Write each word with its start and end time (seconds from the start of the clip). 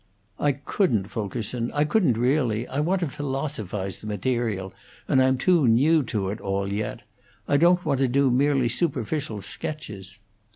"I 0.39 0.53
couldn't, 0.53 1.11
Fulkerson; 1.11 1.71
I 1.73 1.83
couldn't, 1.83 2.17
really. 2.17 2.67
I 2.67 2.79
want 2.79 3.01
to 3.01 3.07
philosophize 3.07 4.01
the 4.01 4.07
material, 4.07 4.73
and 5.07 5.21
I'm 5.21 5.37
too 5.37 5.67
new 5.67 6.01
to 6.05 6.29
it 6.29 6.41
all 6.41 6.73
yet. 6.73 7.03
I 7.47 7.57
don't 7.57 7.85
want 7.85 7.99
to 7.99 8.07
do 8.07 8.31
merely 8.31 8.67
superficial 8.67 9.43
sketches." 9.43 10.17